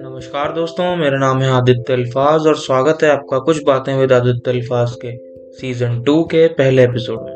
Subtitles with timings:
[0.00, 4.50] नमस्कार दोस्तों, मेरा नाम है आदित्य अल्फाज और स्वागत है आपका कुछ बातें विद आदित्य
[4.50, 5.16] अल्फाज के
[5.52, 7.32] सीज़न टू के पहले एपिसोड में।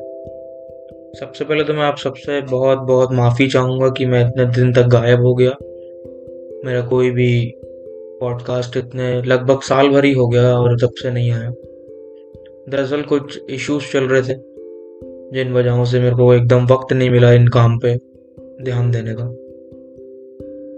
[1.21, 4.83] सबसे पहले तो मैं आप सबसे बहुत बहुत माफ़ी चाहूँगा कि मैं इतने दिन तक
[4.83, 5.51] गायब हो गया।
[6.65, 7.55] मेरा कोई भी
[8.21, 11.51] पॉडकास्ट इतने लगभग साल भर ही हो गया और तब से नहीं आया।
[12.69, 14.35] दरअसल कुछ इश्यूज़ चल रहे थे,
[15.35, 18.06] जिन वजहों से मेरे को एकदम वक्त नहीं मिला इन काम पे।
[18.63, 19.25] ध्यान देने का।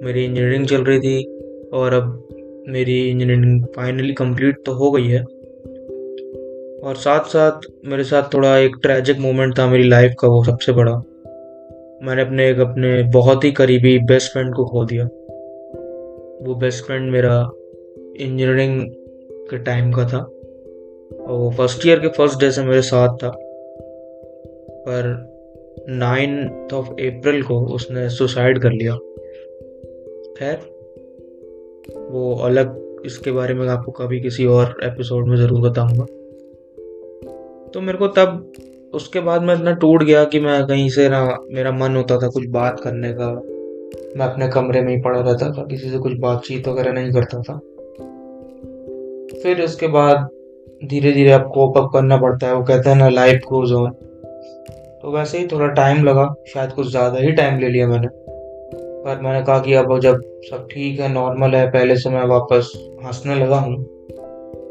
[0.07, 1.39] मेरी इंजीनियरिंग चल रही थी
[1.73, 2.29] और अब
[2.69, 5.21] मेरी इंजीनियरिंग फाइनली कंप्लीट तो हो गई है।
[6.81, 10.73] और साथ साथ मेरे साथ थोड़ा एक ट्रैजिक मोमेंट था मेरी लाइफ का वो सबसे
[10.73, 10.97] बड़ा।
[12.03, 15.05] मैंने अपने एक अपने बहुत ही करीबी बेस्ट फ्रेंड को खो दिया।
[16.47, 17.51] वो बेस्ट फ्रेंड मेरा
[18.21, 18.91] इंजीनियरिंग
[19.31, 20.19] के टाइम का था।
[21.21, 23.31] और वो फ़र्स्ट ईयर के फ़र्स्ट डे से मेरे साथ था।
[24.71, 25.38] पर
[25.89, 28.95] नाइन्थ ऑफ़ अप्रैल को उसने सुसाइड कर लिया।
[30.39, 30.59] खैर,
[32.11, 36.05] वो अलग इसके बारे में आपको कभी किसी और एपिसोड में ज़रूर बताऊँगा।
[37.75, 38.53] तो मेरे को तब
[38.95, 42.29] उसके बाद मैं इतना टूट गया कि मैं कहीं से ना मेरा मन होता था
[42.29, 43.33] कुछ बात करने का।
[44.17, 47.41] मैं अपने कमरे में ही पड़ा रहता था, किसी से कुछ बातचीत वगैरह नहीं करता
[47.43, 47.59] था।
[49.43, 50.29] फिर उसके बाद
[50.85, 53.91] धीरे धीरे आप कोप अप करना पड़ता है, वो कहते हैं ना लाइफ गोज ऑन
[55.09, 58.09] तो वैसे ही थोड़ा टाइम लगा, शायद कुछ ज़्यादा ही टाइम ले लिया मैंने।
[59.05, 62.73] पर मैंने कहा कि अब जब सब ठीक है नॉर्मल है, पहले से मैं वापस
[63.05, 63.77] हंसने लगा हूँ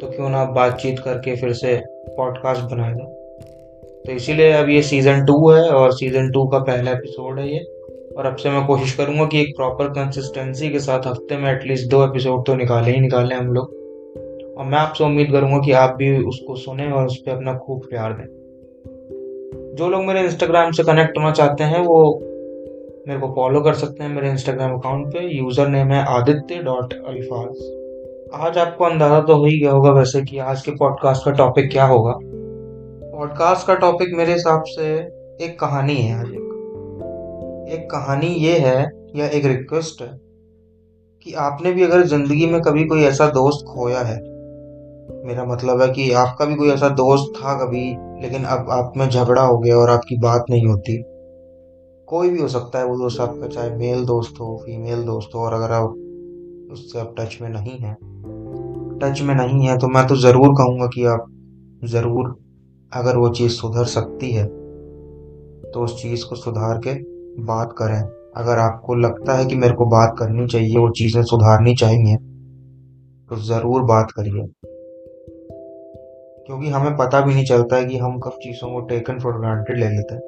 [0.02, 1.76] तो क्यों ना बातचीत करके फिर से
[2.18, 3.06] पॉडकास्ट बनाएगा
[4.06, 7.66] तो इसीलिए अब ये सीज़न टू है और सीज़न टू का पहला एपिसोड है ये।
[8.18, 11.90] और अब से मैं कोशिश करूँगा कि एक प्रॉपर कंसिस्टेंसी के साथ हफ़्ते में एटलीस्ट
[11.90, 13.76] दो एपिसोड तो निकाले ही निकालें हम लोग।
[14.58, 17.88] और मैं आपसे उम्मीद करूँगा कि आप भी उसको सुने और उस पर अपना खूब
[17.90, 18.37] प्यार दें।
[19.78, 21.98] जो लोग मेरे इंस्टाग्राम से कनेक्ट होना चाहते हैं, वो
[23.08, 26.94] मेरे को फॉलो कर सकते हैं मेरे इंस्टाग्राम अकाउंट पे। यूज़र नेम है आदित्य डॉट
[26.94, 31.32] अल्फाज आज आपको अंदाज़ा तो हो ही गया होगा वैसे कि आज के पॉडकास्ट का
[31.34, 34.88] टॉपिक क्या होगा। पॉडकास्ट का टॉपिक मेरे हिसाब से
[35.46, 38.80] एक कहानी है आज एक। एक कहानी ये है,
[39.16, 40.10] या एक रिक्वेस्ट है,
[41.26, 44.18] कि आपने भी अगर ज़िंदगी में कभी कोई ऐसा दोस्त खोया है
[45.26, 47.86] मेरा मतलब है कि आपका भी कोई ऐसा दोस्त था कभी,
[48.22, 51.02] लेकिन अब आप में झगड़ा हो गया और आपकी बात नहीं होती।
[52.08, 55.40] कोई भी हो सकता है वो दोस्त आपका, चाहे मेल दोस्त हो फीमेल दोस्त हो,
[55.40, 55.96] और अगर आप
[56.72, 57.96] उससे आप टच में नहीं हैं।
[59.02, 61.26] टच में नहीं है तो मैं तो ज़रूर कहूँगा कि आप
[61.86, 62.36] ज़रूर
[62.92, 64.46] अगर वो चीज़ सुधर सकती है
[65.68, 66.94] तो उस चीज़ को सुधार के
[67.44, 68.00] बात करें।
[68.38, 72.16] अगर आपको लगता है कि मेरे को बात करनी चाहिए, वो चीज़ें सुधारनी चाहिए
[73.30, 74.46] तो ज़रूर बात करिए।
[76.48, 79.78] क्योंकि हमें पता भी नहीं चलता है कि हम कब चीज़ों को टेकन फॉर ग्रांटेड
[79.78, 80.22] ले लेते हैं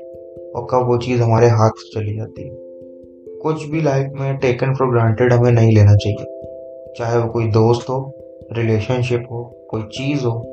[0.52, 2.50] और कब वो चीज़ हमारे हाथ से चली जाती है।
[3.40, 6.26] कुछ भी लाइफ में टेकन फॉर ग्रांटेड हमें नहीं लेना चाहिए।
[6.98, 8.14] चाहे वो कोई दोस्त हो
[8.54, 10.44] रिलेशनशिप हो, कोई चीज़ हो,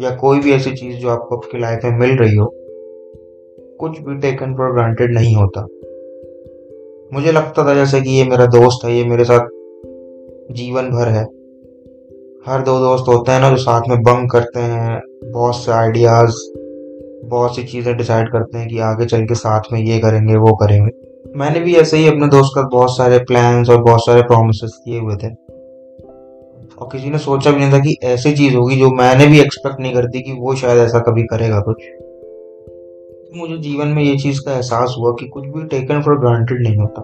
[0.00, 2.52] या कोई भी ऐसी चीज़ जो आपको आपकी लाइफ में मिल रही हो,
[3.80, 5.60] कुछ भी टेकन फॉर ग्रांटेड नहीं होता।
[7.12, 9.48] मुझे लगता था जैसे कि ये मेरा दोस्त है, ये मेरे साथ
[10.54, 11.33] जीवन भर है।
[12.48, 16.32] हर दो दोस्त होते हैं ना जो साथ में बंक करते हैं, बहुत से आइडियाज़
[17.28, 20.56] बहुत सी चीज़ें डिसाइड करते हैं कि आगे चल के साथ में ये करेंगे, वो
[20.56, 20.90] करेंगे।
[21.36, 25.00] मैंने भी ऐसे ही अपने दोस्त का बहुत सारे प्लान्स और बहुत सारे प्रोमिस किए
[25.00, 25.28] हुए थे।
[26.78, 29.80] और किसी ने सोचा भी नहीं था कि ऐसी चीज़ होगी जो मैंने भी एक्सपेक्ट
[29.80, 31.76] नहीं करती कि वो शायद ऐसा कभी करेगा कुछ।
[33.36, 36.76] मुझे जीवन में ये चीज़ का एहसास हुआ कि कुछ भी टेकन फॉर ग्रांटेड नहीं
[36.76, 37.02] होता।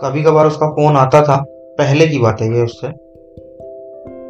[0.00, 1.44] कभी कभार उसका फ़ोन आता था,
[1.78, 3.03] पहले की बात है ये उससे।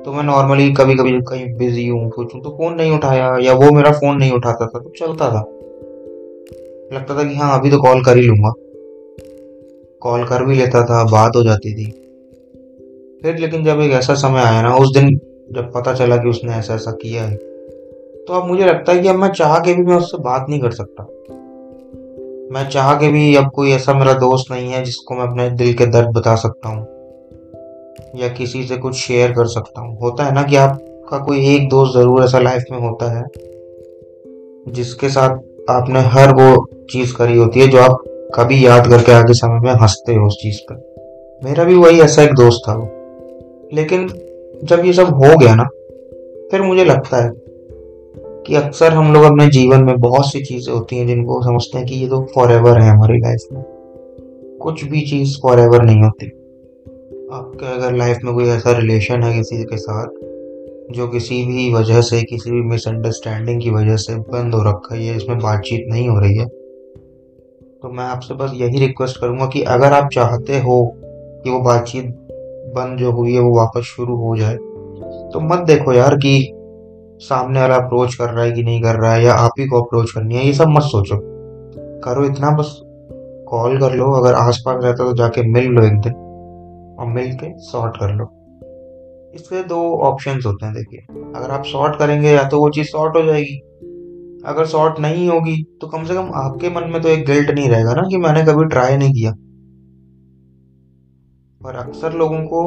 [0.05, 3.71] तो मैं नॉर्मली कभी कभी कहीं बिज़ी हूँ हूँ तो फ़ोन नहीं उठाया, या वो
[3.71, 5.41] मेरा फ़ोन नहीं उठाता था तो चलता था।
[6.97, 8.53] लगता था कि हाँ अभी तो कॉल कर ही लूँगा।
[10.03, 11.91] कॉल कर भी लेता था, बात हो जाती थी।
[13.23, 15.09] फिर लेकिन जब एक ऐसा समय आया ना, उस दिन
[15.53, 17.37] जब पता चला कि उसने ऐसा ऐसा किया है
[18.29, 20.61] तो अब मुझे लगता है कि अब मैं चाह के भी मैं उससे बात नहीं
[20.61, 21.03] कर सकता।
[22.53, 25.75] मैं चाह के भी अब कोई ऐसा मेरा दोस्त नहीं है जिसको मैं अपने दिल
[25.75, 26.94] के दर्द बता सकता हूँ।
[28.17, 31.69] या किसी से कुछ शेयर कर सकता हूँ। होता है ना कि आपका कोई एक
[31.69, 33.25] दोस्त ज़रूर ऐसा लाइफ में होता है,
[34.69, 38.05] जिसके साथ आपने हर वो चीज़ करी होती है जो आप
[38.35, 42.23] कभी याद करके आगे समय में हँसते हो उस चीज़ पर मेरा भी वही ऐसा
[42.23, 42.89] एक दोस्त था वो।
[43.75, 44.07] लेकिन
[44.65, 45.65] जब ये सब हो गया ना,
[46.51, 47.31] फिर मुझे लगता है
[48.47, 51.87] कि अक्सर हम लोग अपने जीवन में बहुत सी चीज़ें होती हैं जिनको समझते हैं
[51.87, 53.63] कि ये तो फॉर एवर है हमारी लाइफ में।
[54.63, 56.31] कुछ भी चीज़ फॉर एवर नहीं होती।
[57.35, 60.09] आपके अगर लाइफ में कोई ऐसा रिलेशन है किसी के साथ,
[60.91, 65.17] जो किसी भी वजह से, किसी भी मिसअंडरस्टैंडिंग की वजह से बंद हो रखा है
[65.17, 69.93] इसमें बातचीत नहीं हो रही है तो मैं आपसे बस यही रिक्वेस्ट करूँगा कि अगर
[69.93, 72.05] आप चाहते हो कि वो बातचीत
[72.77, 74.57] बंद जो हुई है, वो वापस शुरू हो जाए
[75.33, 76.51] तो मत देखो यार कि
[77.21, 79.83] सामने वाला अप्रोच कर रहा है कि नहीं कर रहा है, या आप ही को
[79.83, 81.19] अप्रोच करनी है, ये सब मत सोचो।
[82.05, 82.79] करो इतना, बस
[83.49, 86.23] कॉल कर लो, अगर आसपास रहता तो जाके मिल लो एक दिन।
[86.99, 88.25] और मिल के सॉर्ट कर लो।
[89.35, 91.01] इसके दो ऑप्शन होते हैं, देखिए।
[91.37, 93.57] अगर आप सॉर्ट करेंगे या तो वो चीज़ सॉर्ट हो जाएगी।
[94.47, 97.69] अगर सॉर्ट नहीं होगी तो कम से कम आपके मन में तो एक गिल्ट नहीं
[97.69, 99.33] रहेगा ना कि मैंने कभी ट्राई नहीं किया।
[101.61, 102.63] पर अक्सर लोगों को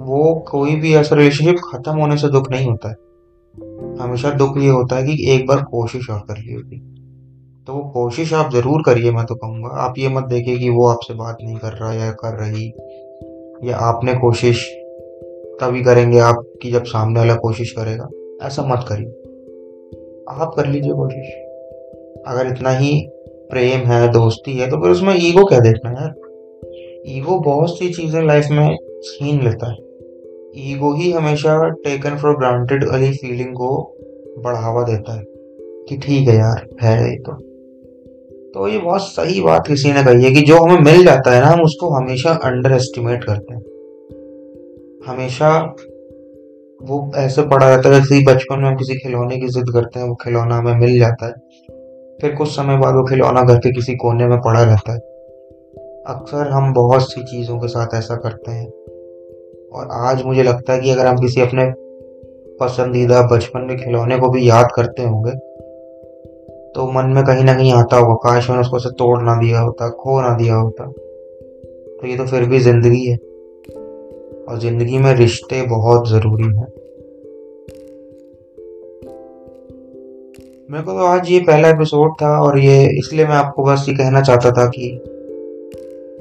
[0.00, 2.94] वो कोई भी ऐसा रिलेशनशिप खत्म होने से दुख नहीं होता है।
[4.00, 6.78] हमेशा दुख ये होता है कि एक बार कोशिश और कर ली होती।
[7.66, 10.86] तो वो कोशिश आप ज़रूर करिए, मैं तो कहूँगा। आप ये मत देखिए कि वो
[10.86, 12.70] आपसे बात नहीं कर रहा या कर रही।
[13.64, 14.76] या आपने कोशिश
[15.60, 18.08] तभी करेंगे आपकी जब सामने वाला कोशिश करेगा।
[18.46, 19.08] ऐसा मत करिए।
[20.28, 21.34] आप कर लीजिए कोशिश।
[22.26, 23.08] अगर इतना ही
[23.50, 26.14] प्रेम है, दोस्ती है तो फिर उसमें ईगो क्या देखना यार?
[27.06, 29.76] ईगो बहुत सी चीज़ें लाइफ में छीन लेता है।
[30.70, 33.96] ईगो ही हमेशा टेकन फॉर ग्रांटेड वाली फीलिंग को
[34.38, 35.24] बढ़ावा देता है
[35.88, 37.49] कि ठीक है यार, है ये तो।
[38.54, 41.40] तो ये बहुत सही बात किसी ने कही है कि जो हमें मिल जाता है
[41.40, 43.62] ना, हम उसको हमेशा अंडर एस्टिमेट करते हैं।
[45.06, 45.76] हमेशा
[46.82, 50.08] वो ऐसे पड़ा रहता है, जैसे बचपन में हम किसी खिलौने की जिद करते हैं,
[50.08, 51.32] वो खिलौना हमें मिल जाता है।
[52.20, 54.98] फिर कुछ समय बाद वो खिलौना घर के किसी कोने में पड़ा रहता है।
[56.06, 58.70] अक्सर हम बहुत सी चीज़ों के साथ ऐसा करते हैं।
[59.70, 61.72] और आज मुझे लगता है कि अगर हम किसी अपने
[62.60, 65.49] पसंदीदा बचपन के खिलौने को भी याद करते होंगे
[66.74, 69.60] तो मन में कहीं ना कहीं आता होगा, काश मैंने उसको से तोड़ ना दिया
[69.60, 73.16] होता, खो ना दिया होता। तो ये तो फिर भी ज़िंदगी है।
[74.44, 76.66] और ज़िंदगी में रिश्ते बहुत ज़रूरी हैं।
[80.70, 83.94] मेरे को तो आज ये पहला एपिसोड था और ये इसलिए मैं आपको बस ये
[83.94, 85.00] कहना चाहता था कि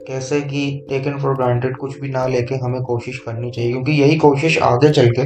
[0.07, 4.15] कैसे कि टेकन फॉर ग्रांटेड कुछ भी ना लेके हमें कोशिश करनी चाहिए, क्योंकि यही
[4.15, 5.21] कोशिश आगे चल के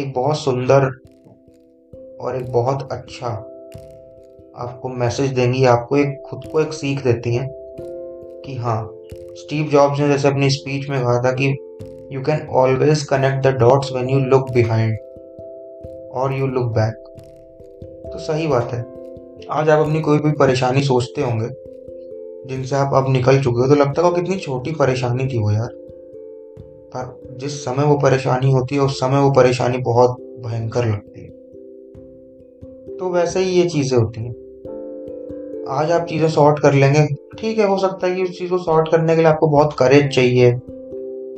[0.00, 0.90] एक बहुत सुंदर
[2.20, 3.28] और एक बहुत अच्छा
[4.58, 7.48] आपको मैसेज देंगी, आपको एक, खुद को एक सीख देती हैं
[8.44, 8.90] कि हाँ
[9.36, 11.46] स्टीव जॉब्स ने जैसे अपनी स्पीच में कहा था कि
[12.12, 14.96] you can always connect the dots when you look behind
[16.14, 17.02] और यू लुक बैक
[18.12, 18.80] तो सही बात है।
[19.50, 21.48] आज आप अपनी कोई भी परेशानी सोचते होंगे,
[22.46, 25.68] जिनसे आप अब निकल चुके हो तो लगता है कितनी छोटी परेशानी थी वो यार।
[26.96, 30.16] पर जिस समय वो परेशानी होती है, उस समय वो परेशानी बहुत
[30.46, 31.30] भयंकर लगती है।
[32.96, 34.45] तो वैसे ही ये चीज़ें होती हैं।
[35.70, 37.06] आज आप चीज़ें सॉर्ट कर लेंगे।
[37.38, 39.72] ठीक है, हो सकता है कि उस चीज़ को सॉर्ट करने के लिए आपको बहुत
[39.78, 40.50] करेज चाहिए।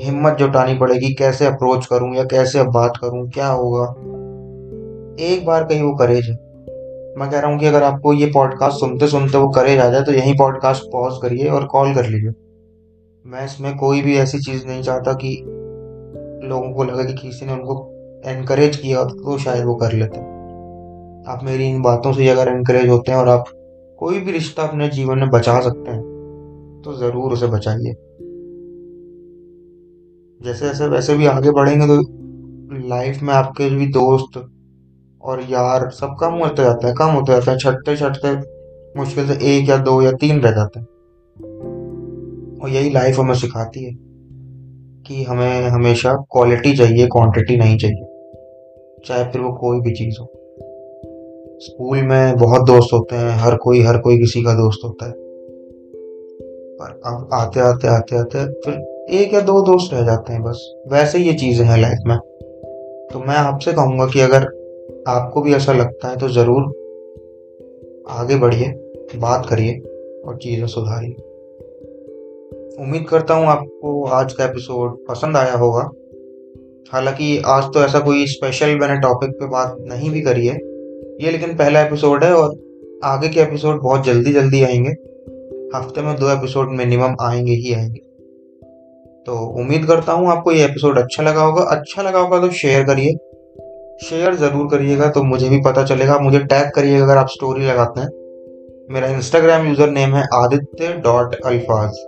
[0.00, 3.84] हिम्मत जुटानी पड़ेगी, कैसे अप्रोच करूँ या कैसे अब बात करूँ, क्या होगा।
[5.24, 6.34] एक बार कहीं वो करेज है।
[7.18, 10.02] मैं कह रहा हूँ कि अगर आपको ये पॉडकास्ट सुनते सुनते वो करेज आ जाए
[10.02, 12.32] तो यही पॉडकास्ट पॉज करिए और कॉल कर लीजिए।
[13.24, 15.36] मैं इसमें कोई भी ऐसी चीज़ नहीं चाहता कि
[16.44, 17.82] लोगों को लगे कि किसी ने उनको
[18.26, 20.20] एनकरेज किया तो शायद वो कर लेते।
[21.32, 23.44] आप मेरी इन बातों से अगर एनकरेज होते हैं और आप
[23.98, 26.02] कोई भी रिश्ता अपने जीवन में बचा सकते हैं
[26.84, 27.94] तो ज़रूर उसे बचाइए।
[30.40, 32.00] जैसे जैसे वैसे भी आगे बढ़ेंगे तो
[32.88, 34.38] लाइफ में आपके भी दोस्त
[35.20, 38.34] और यार सब कम होते जाता है, कम होते जाता है, छटते छटते
[38.98, 40.86] मुश्किल से एक या दो या तीन रह जाते हैं।
[42.62, 43.92] और यही लाइफ हमें सिखाती है
[45.06, 48.04] कि हमें हमेशा क्वालिटी चाहिए क्वांटिटी नहीं चाहिए,
[49.06, 50.32] चाहे फिर वो कोई भी चीज़ हो।
[51.60, 55.12] स्कूल में बहुत दोस्त होते हैं, हर कोई हर कोई किसी का दोस्त होता है।
[56.80, 60.74] पर अब आते आते आते आते फिर एक या दो दोस्त रह जाते हैं बस।
[60.88, 62.18] वैसे ये चीज़ें हैं लाइफ में।
[63.12, 64.44] तो मैं आपसे कहूँगा कि अगर
[65.08, 66.62] आपको भी ऐसा लगता है तो ज़रूर
[68.10, 68.68] आगे बढ़िए,
[69.16, 69.78] बात करिए
[70.26, 71.14] और चीज़ें सुधारिए।
[72.84, 75.90] उम्मीद करता हूँ आपको आज का एपिसोड पसंद आया होगा।
[76.92, 80.67] हालाँकि आज तो ऐसा कोई स्पेशल मैंने टॉपिक पे बात नहीं भी करी है।
[81.20, 82.50] ये लेकिन पहला एपिसोड है और
[83.04, 84.90] आगे के एपिसोड बहुत जल्दी जल्दी आएँगे।
[85.76, 88.00] हफ़्ते में दो एपिसोड मिनिमम आएँगे ही आएँगे।
[89.26, 92.84] तो उम्मीद करता हूँ आपको ये एपिसोड अच्छा लगा होगा। अच्छा लगा होगा तो शेयर
[92.84, 93.12] करिए।
[94.08, 98.00] शेयर ज़रूर करिएगा तो मुझे भी पता चलेगा। मुझे टैग करिएगा अगर आप स्टोरी लगाते
[98.00, 98.08] हैं।
[98.90, 101.98] मेरा इंस्टाग्राम यूज़र नेम है Aditya dot Alfaaz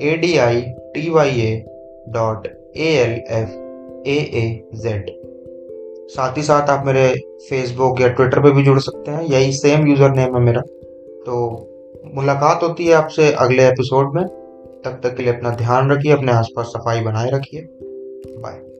[0.00, 0.60] A D I
[0.94, 1.64] T Y A
[2.08, 2.46] dot
[2.76, 3.50] A L F
[4.08, 5.10] A A Z
[6.08, 7.14] साथ ही साथ आप मेरे
[7.48, 10.60] फेसबुक या ट्विटर पे भी जुड़ सकते हैं। यही सेम यूज़र नेम है मेरा।
[11.26, 11.70] तो
[12.14, 14.24] मुलाकात होती है आपसे अगले एपिसोड में।
[14.84, 17.60] तब तक के लिए अपना ध्यान रखिए, अपने आसपास सफ़ाई बनाए रखिए।
[18.40, 18.73] बाय